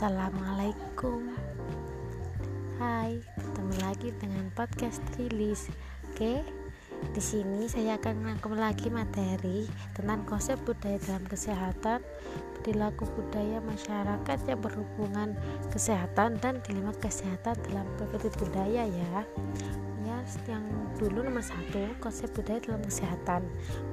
Assalamualaikum 0.00 1.28
Hai, 2.80 3.20
ketemu 3.36 3.74
lagi 3.84 4.08
dengan 4.16 4.48
podcast 4.56 4.96
Rilis 5.20 5.68
Oke, 6.08 6.40
di 7.12 7.20
sini 7.20 7.68
saya 7.68 8.00
akan 8.00 8.24
merangkum 8.24 8.56
lagi 8.56 8.88
materi 8.88 9.68
tentang 9.92 10.24
konsep 10.24 10.56
budaya 10.64 10.96
dalam 11.04 11.20
kesehatan 11.28 12.00
perilaku 12.64 13.04
budaya 13.12 13.60
masyarakat 13.60 14.38
yang 14.48 14.60
berhubungan 14.64 15.36
kesehatan 15.68 16.40
dan 16.40 16.64
dilema 16.64 16.96
kesehatan 16.96 17.60
dalam 17.68 17.84
perspektif 18.00 18.32
budaya 18.40 18.88
ya 18.88 19.20
yang 20.48 20.64
dulu 21.00 21.24
nomor 21.24 21.42
satu 21.42 21.90
konsep 21.98 22.28
budaya 22.36 22.60
dalam 22.60 22.82
kesehatan. 22.84 23.42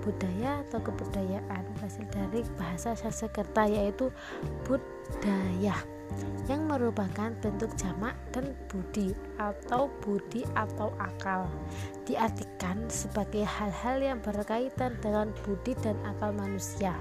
Budaya 0.04 0.62
atau 0.68 0.80
kebudayaan 0.84 1.64
berasal 1.78 2.06
dari 2.12 2.44
bahasa 2.60 2.94
Sanskerta 2.94 3.64
yaitu 3.68 4.12
budaya 4.68 5.97
yang 6.48 6.68
merupakan 6.68 7.36
bentuk 7.44 7.72
jamak 7.76 8.16
dan 8.32 8.56
budi 8.72 9.12
atau 9.38 9.92
budi 10.00 10.48
atau 10.56 10.96
akal 11.00 11.48
diartikan 12.08 12.88
sebagai 12.88 13.44
hal-hal 13.44 14.00
yang 14.00 14.20
berkaitan 14.24 14.96
dengan 15.04 15.34
budi 15.44 15.76
dan 15.84 16.00
akal 16.08 16.32
manusia 16.32 16.96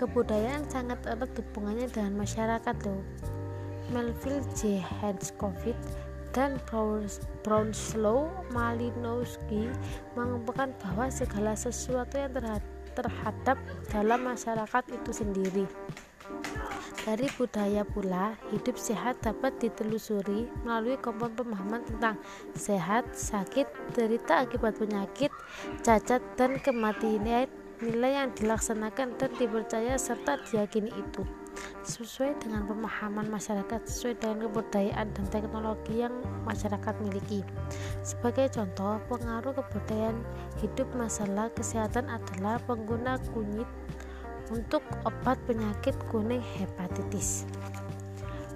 kebudayaan 0.00 0.64
sangat 0.72 0.96
erat 1.04 1.28
hubungannya 1.36 1.88
dengan 1.92 2.16
masyarakat 2.16 2.76
loh 2.88 3.04
Melville 3.90 4.46
J. 4.54 4.80
Henskovic 5.02 5.76
dan 6.30 6.62
Brownslow 7.42 8.30
Malinowski 8.54 9.66
mengemukakan 10.14 10.70
bahwa 10.78 11.10
segala 11.10 11.58
sesuatu 11.58 12.14
yang 12.14 12.30
terhadap 12.94 13.58
dalam 13.90 14.20
masyarakat 14.30 14.84
itu 14.94 15.10
sendiri. 15.10 15.66
Dari 17.00 17.32
budaya 17.40 17.80
pula, 17.80 18.36
hidup 18.52 18.76
sehat 18.76 19.24
dapat 19.24 19.56
ditelusuri 19.56 20.52
melalui 20.68 21.00
komponen 21.00 21.32
pemahaman 21.32 21.80
tentang 21.88 22.20
sehat, 22.52 23.08
sakit, 23.16 23.64
derita 23.96 24.44
akibat 24.44 24.76
penyakit, 24.76 25.32
cacat, 25.80 26.20
dan 26.36 26.60
kematian 26.60 27.48
nilai 27.80 28.12
yang 28.12 28.28
dilaksanakan 28.36 29.16
dan 29.16 29.30
dipercaya 29.40 29.96
serta 29.96 30.36
diyakini 30.44 30.92
itu. 30.92 31.24
Sesuai 31.80 32.36
dengan 32.36 32.68
pemahaman 32.68 33.32
masyarakat 33.32 33.80
sesuai 33.88 34.20
dengan 34.20 34.52
kebudayaan 34.52 35.08
dan 35.16 35.26
teknologi 35.32 36.04
yang 36.04 36.12
masyarakat 36.44 36.94
miliki. 37.00 37.40
Sebagai 38.04 38.52
contoh 38.52 39.00
pengaruh 39.08 39.56
kebudayaan 39.56 40.20
hidup 40.60 40.86
masalah 40.92 41.48
kesehatan 41.56 42.06
adalah 42.12 42.60
pengguna 42.68 43.16
kunyit 43.32 43.66
untuk 44.50 44.82
obat 45.06 45.38
penyakit 45.46 45.94
kuning 46.10 46.42
hepatitis 46.58 47.46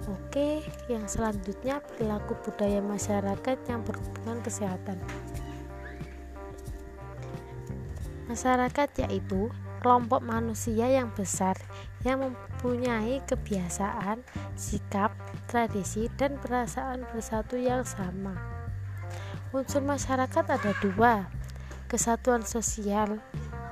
Oke, 0.05 0.61
yang 0.85 1.09
selanjutnya 1.09 1.81
perilaku 1.81 2.37
budaya 2.45 2.77
masyarakat 2.77 3.57
yang 3.65 3.81
berhubungan 3.81 4.37
kesehatan. 4.45 5.01
Masyarakat 8.29 8.89
yaitu 9.01 9.49
kelompok 9.81 10.21
manusia 10.21 10.85
yang 10.93 11.09
besar 11.17 11.57
yang 12.05 12.21
mempunyai 12.21 13.17
kebiasaan, 13.25 14.21
sikap, 14.53 15.13
tradisi, 15.49 16.05
dan 16.21 16.37
perasaan 16.37 17.09
bersatu 17.09 17.57
yang 17.57 17.81
sama. 17.81 18.37
Unsur 19.57 19.81
masyarakat 19.81 20.45
ada 20.45 20.71
dua, 20.85 21.33
kesatuan 21.89 22.45
sosial 22.45 23.17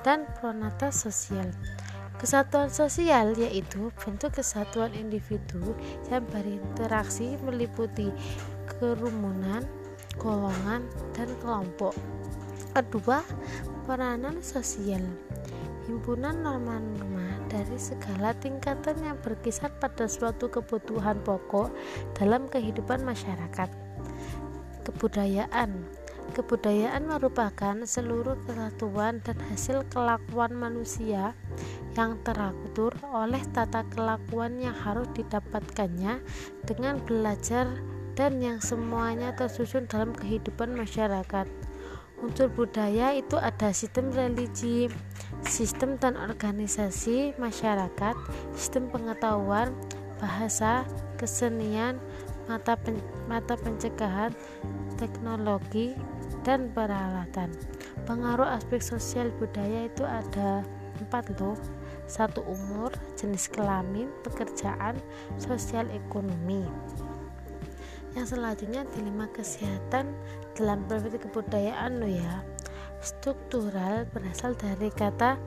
dan 0.02 0.26
pronata 0.42 0.90
sosial. 0.90 1.54
Kesatuan 2.24 2.72
sosial 2.72 3.36
yaitu 3.36 3.92
bentuk 4.00 4.40
kesatuan 4.40 4.96
individu 4.96 5.76
yang 6.08 6.24
berinteraksi 6.32 7.36
meliputi 7.44 8.08
kerumunan, 8.80 9.68
golongan, 10.16 10.88
dan 11.12 11.28
kelompok. 11.44 11.92
Kedua, 12.72 13.20
peranan 13.84 14.40
sosial 14.40 15.04
himpunan 15.84 16.40
norma-norma 16.40 17.44
dari 17.52 17.76
segala 17.76 18.32
tingkatan 18.40 19.04
yang 19.04 19.20
berkisar 19.20 19.68
pada 19.84 20.08
suatu 20.08 20.48
kebutuhan 20.48 21.20
pokok 21.28 21.76
dalam 22.16 22.48
kehidupan 22.48 23.04
masyarakat. 23.04 23.68
Kebudayaan 24.88 25.84
Kebudayaan 26.32 27.12
merupakan 27.12 27.76
seluruh 27.84 28.40
kesatuan 28.48 29.20
dan 29.22 29.38
hasil 29.52 29.84
kelakuan 29.92 30.56
manusia 30.56 31.36
yang 31.94 32.18
teratur 32.24 32.96
oleh 33.12 33.44
tata 33.52 33.84
kelakuan 33.92 34.58
yang 34.58 34.74
harus 34.74 35.06
didapatkannya 35.14 36.24
dengan 36.66 37.04
belajar 37.04 37.70
dan 38.16 38.40
yang 38.40 38.64
semuanya 38.64 39.36
tersusun 39.36 39.86
dalam 39.86 40.16
kehidupan 40.16 40.74
masyarakat. 40.74 41.46
Unsur 42.24 42.48
budaya 42.48 43.12
itu 43.12 43.36
ada 43.36 43.76
sistem 43.76 44.08
religi, 44.16 44.88
sistem 45.44 46.00
dan 46.00 46.16
organisasi 46.16 47.36
masyarakat, 47.36 48.16
sistem 48.56 48.88
pengetahuan, 48.88 49.76
bahasa, 50.24 50.88
kesenian, 51.20 52.00
mata, 52.48 52.80
pen, 52.80 52.96
mata 53.28 53.60
pencegahan, 53.60 54.32
teknologi, 54.98 55.98
dan 56.44 56.70
peralatan. 56.76 57.50
Pengaruh 58.04 58.46
aspek 58.46 58.84
sosial 58.84 59.32
budaya 59.40 59.88
itu 59.88 60.04
ada 60.04 60.62
empat 61.00 61.32
loh. 61.40 61.56
Satu 62.04 62.44
umur, 62.44 62.92
jenis 63.16 63.48
kelamin, 63.48 64.12
pekerjaan, 64.28 65.00
sosial 65.40 65.88
ekonomi. 65.90 66.68
Yang 68.14 68.38
selanjutnya 68.38 68.86
dilema 68.94 69.26
kesehatan 69.32 70.14
dalam 70.54 70.86
perspektif 70.86 71.26
kebudayaan 71.32 71.98
lo 71.98 72.10
ya. 72.12 72.46
Struktural 73.02 74.06
berasal 74.12 74.54
dari 74.54 74.92
kata 74.94 75.40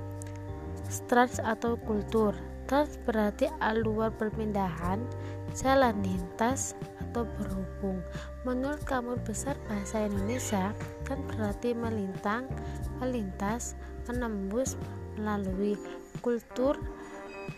strats 0.91 1.39
atau 1.39 1.79
kultur. 1.79 2.35
Trans 2.67 2.99
berarti 3.07 3.47
aluar 3.63 4.11
perpindahan 4.11 4.99
jalan 5.55 5.95
lintas 6.03 6.75
atau 7.17 7.25
berhubung. 7.41 8.05
Menurut 8.45 8.85
kamus 8.85 9.25
besar 9.25 9.57
bahasa 9.65 10.05
Indonesia 10.05 10.77
kan 11.09 11.17
berarti 11.25 11.73
melintang 11.73 12.45
melintas 13.01 13.73
menembus 14.05 14.77
melalui 15.17 15.81
kultur 16.21 16.77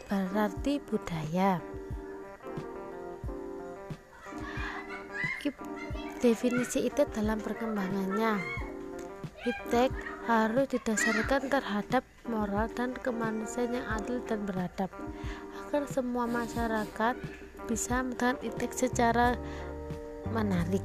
berarti 0.06 0.78
budaya. 0.86 1.58
Definisi 6.22 6.86
itu 6.86 7.02
dalam 7.10 7.42
perkembangannya. 7.42 8.38
Iptek 9.42 9.90
harus 10.26 10.66
didasarkan 10.70 11.50
terhadap 11.50 12.02
moral 12.26 12.70
dan 12.74 12.94
kemanusiaan 12.94 13.74
yang 13.74 13.86
adil 13.90 14.18
dan 14.26 14.42
beradab 14.42 14.90
agar 15.66 15.86
semua 15.86 16.26
masyarakat 16.26 17.14
bisa 17.68 18.00
melakukan 18.00 18.40
iptek 18.40 18.72
secara 18.72 19.36
menarik. 20.32 20.80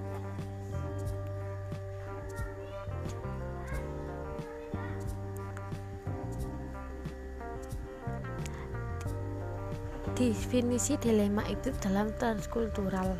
Definisi 10.14 10.94
dilema 11.02 11.42
itu 11.50 11.74
dalam 11.82 12.14
transkultural. 12.22 13.18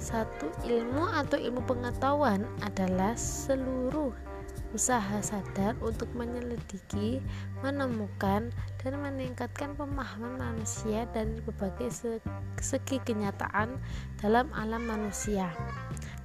Satu 0.00 0.48
ilmu 0.64 1.04
atau 1.12 1.36
ilmu 1.36 1.60
pengetahuan 1.68 2.48
adalah 2.64 3.12
seluruh 3.12 4.31
usaha 4.72 5.20
sadar 5.20 5.76
untuk 5.84 6.08
menyelidiki, 6.16 7.20
menemukan, 7.60 8.48
dan 8.80 8.92
meningkatkan 8.98 9.76
pemahaman 9.78 10.40
manusia 10.40 11.06
dan 11.12 11.38
berbagai 11.44 12.20
segi 12.58 12.96
kenyataan 13.04 13.78
dalam 14.18 14.48
alam 14.56 14.82
manusia. 14.84 15.52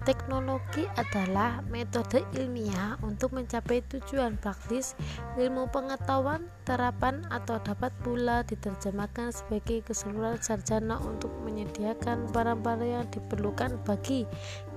Teknologi 0.08 0.88
adalah 0.96 1.60
metode 1.68 2.24
ilmiah 2.40 2.96
untuk 3.04 3.36
mencapai 3.36 3.84
tujuan 3.92 4.40
praktis 4.40 4.96
ilmu 5.36 5.68
pengetahuan, 5.68 6.48
terapan, 6.64 7.28
atau 7.28 7.60
dapat 7.60 7.92
pula 8.08 8.40
diterjemahkan 8.48 9.36
sebagai 9.36 9.84
keseluruhan 9.84 10.40
sarjana 10.40 10.96
untuk 11.04 11.36
menyediakan 11.44 12.24
barang-barang 12.32 13.04
yang 13.04 13.08
diperlukan 13.12 13.84
bagi 13.84 14.24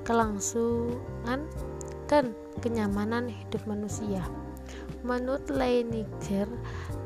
kelangsungan 0.02 1.46
dan 2.10 2.34
kenyamanan 2.58 3.30
hidup 3.30 3.62
manusia. 3.70 4.26
Menurut 5.00 5.48
Leiniger, 5.48 6.44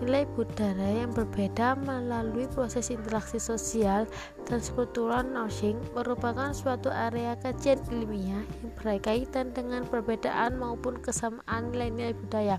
nilai 0.02 0.26
budaya 0.35 1.06
yang 1.06 1.14
berbeda 1.14 1.79
melalui 1.79 2.50
proses 2.50 2.91
interaksi 2.91 3.38
sosial 3.38 4.11
dan 4.50 4.58
kultural 4.75 5.23
knowledge 5.23 5.79
merupakan 5.94 6.50
suatu 6.50 6.91
area 6.91 7.38
kajian 7.38 7.79
ilmiah 7.94 8.43
yang 8.43 8.70
berkaitan 8.75 9.55
dengan 9.55 9.87
perbedaan 9.87 10.58
maupun 10.58 10.99
kesamaan 10.99 11.70
nilai-nilai 11.70 12.19
budaya 12.19 12.56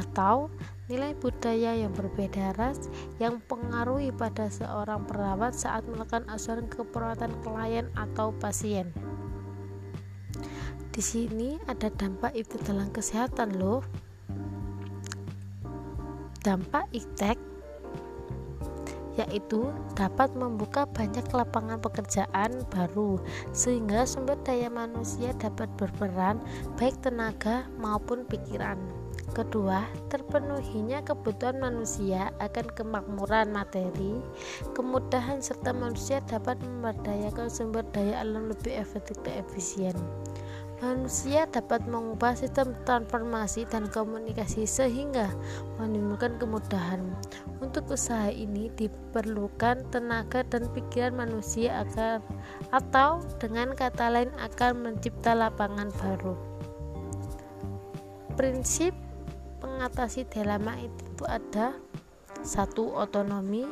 atau 0.00 0.48
nilai 0.88 1.12
budaya 1.20 1.76
yang 1.76 1.92
berbeda 1.92 2.56
ras 2.56 2.88
yang 3.20 3.44
pengaruhi 3.44 4.08
pada 4.08 4.48
seorang 4.48 5.04
perawat 5.04 5.52
saat 5.52 5.84
melakukan 5.84 6.24
asuran 6.32 6.64
keperawatan 6.72 7.32
klien 7.44 7.86
atau 7.92 8.32
pasien. 8.40 8.88
Di 10.92 11.00
sini 11.00 11.56
ada 11.64 11.88
dampak 11.88 12.36
itu 12.36 12.60
dalam 12.60 12.92
kesehatan 12.92 13.56
loh. 13.56 13.80
Dampak 16.42 16.90
iptek 16.90 17.38
yaitu 19.14 19.70
dapat 19.92 20.32
membuka 20.34 20.88
banyak 20.88 21.22
lapangan 21.30 21.78
pekerjaan 21.78 22.64
baru 22.72 23.20
sehingga 23.52 24.08
sumber 24.08 24.40
daya 24.42 24.72
manusia 24.72 25.36
dapat 25.36 25.68
berperan 25.76 26.40
baik 26.80 26.96
tenaga 27.04 27.68
maupun 27.76 28.24
pikiran. 28.26 28.80
Kedua, 29.32 29.88
terpenuhinya 30.12 31.00
kebutuhan 31.06 31.56
manusia 31.56 32.34
akan 32.36 32.68
kemakmuran 32.76 33.54
materi, 33.54 34.20
kemudahan 34.76 35.40
serta 35.40 35.72
manusia 35.72 36.20
dapat 36.28 36.60
memberdayakan 36.60 37.48
sumber 37.48 37.86
daya 37.96 38.20
alam 38.20 38.52
lebih 38.52 38.76
efektif 38.76 39.16
dan 39.24 39.40
efisien 39.40 39.96
manusia 40.82 41.46
dapat 41.46 41.86
mengubah 41.86 42.34
sistem 42.34 42.74
transformasi 42.82 43.64
dan 43.70 43.86
komunikasi 43.86 44.66
sehingga 44.66 45.30
menimbulkan 45.78 46.36
kemudahan. 46.42 46.98
Untuk 47.62 47.86
usaha 47.94 48.26
ini 48.34 48.66
diperlukan 48.74 49.86
tenaga 49.94 50.42
dan 50.42 50.66
pikiran 50.74 51.14
manusia 51.14 51.86
agar 51.86 52.18
atau 52.74 53.22
dengan 53.38 53.70
kata 53.78 54.10
lain 54.10 54.34
akan 54.42 54.72
mencipta 54.82 55.38
lapangan 55.38 55.94
baru. 56.02 56.34
Prinsip 58.34 58.90
pengatasi 59.62 60.26
dilema 60.26 60.74
itu 60.82 61.22
ada 61.30 61.78
satu 62.42 62.90
otonomi, 62.98 63.62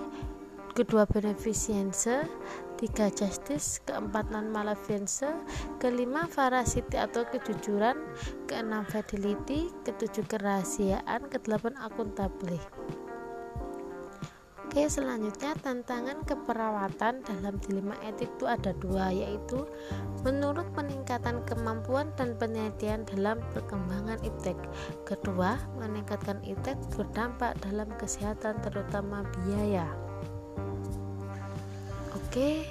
kedua 0.81 1.05
beneficience, 1.05 2.09
tiga 2.81 3.13
justice, 3.13 3.85
keempat 3.85 4.33
non 4.33 4.49
malevolence, 4.49 5.29
kelima 5.77 6.25
veracity 6.33 6.97
atau 6.97 7.29
kejujuran, 7.29 8.01
keenam 8.49 8.89
fidelity, 8.89 9.69
ketujuh 9.85 10.25
kerahasiaan, 10.25 11.29
kedelapan 11.29 11.77
akuntabel. 11.85 12.57
Oke 14.71 14.87
selanjutnya 14.87 15.53
tantangan 15.61 16.23
keperawatan 16.25 17.27
dalam 17.27 17.59
dilema 17.59 17.99
etik 18.07 18.31
itu 18.39 18.47
ada 18.47 18.71
dua 18.79 19.11
yaitu 19.11 19.67
menurut 20.23 20.65
peningkatan 20.79 21.43
kemampuan 21.43 22.09
dan 22.15 22.39
penelitian 22.39 23.03
dalam 23.03 23.43
perkembangan 23.51 24.23
iptek 24.23 24.55
kedua 25.03 25.59
meningkatkan 25.75 26.39
iptek 26.47 26.79
berdampak 26.95 27.59
dalam 27.67 27.91
kesehatan 27.99 28.63
terutama 28.63 29.27
biaya 29.43 29.91
Oke, 32.15 32.63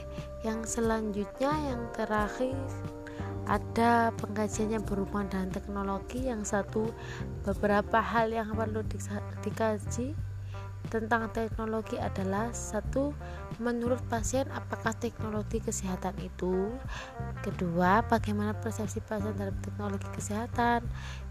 yang 0.47 0.63
selanjutnya 0.63 1.51
yang 1.67 1.83
terakhir 1.91 2.55
ada 3.49 4.13
pengkajian 4.15 4.77
yang 4.77 4.85
berhubungan 4.85 5.27
dengan 5.27 5.49
teknologi 5.49 6.29
yang 6.29 6.45
satu 6.45 6.93
beberapa 7.41 7.97
hal 7.97 8.29
yang 8.29 8.53
perlu 8.53 8.85
dikaji 9.41 10.13
tentang 10.87 11.27
teknologi 11.35 11.99
adalah 11.99 12.49
satu 12.55 13.11
menurut 13.59 13.99
pasien 14.07 14.47
apakah 14.55 14.95
teknologi 14.95 15.59
kesehatan 15.59 16.15
itu. 16.23 16.71
Kedua 17.43 18.01
bagaimana 18.07 18.55
persepsi 18.55 19.03
pasien 19.03 19.35
terhadap 19.35 19.59
teknologi 19.59 20.07
kesehatan. 20.15 20.87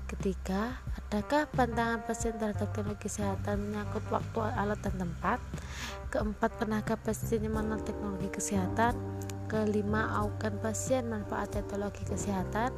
Ketiga 0.08 0.76
adakah 0.96 1.48
pantangan 1.52 2.04
pasien 2.04 2.36
terhadap 2.36 2.68
teknologi 2.68 3.08
kesehatan 3.08 3.56
menyangkut 3.64 4.04
waktu 4.12 4.38
alat 4.56 4.78
dan 4.84 4.94
tempat. 5.08 5.40
Keempat 6.08 6.50
tenaga 6.60 6.94
pasien 7.00 7.44
mengenal 7.48 7.80
teknologi 7.84 8.28
kesehatan 8.32 8.96
kelima 9.48 10.12
aukan 10.22 10.60
pasien 10.60 11.08
manfaat 11.08 11.56
teknologi 11.56 12.04
kesehatan 12.04 12.70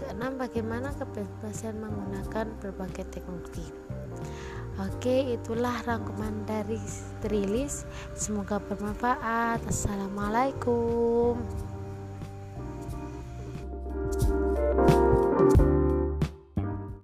keenam 0.00 0.40
bagaimana 0.40 0.90
pasien 1.44 1.76
menggunakan 1.78 2.50
berbagai 2.58 3.04
teknologi 3.12 3.68
Oke, 4.76 5.32
itulah 5.32 5.72
rangkuman 5.88 6.44
dari 6.44 6.76
Trilis. 7.24 7.88
Semoga 8.12 8.60
bermanfaat. 8.60 9.64
Assalamualaikum. 9.64 11.40